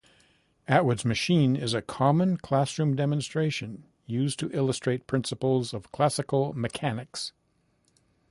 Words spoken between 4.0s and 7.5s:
used to illustrate principles of classical mechanics.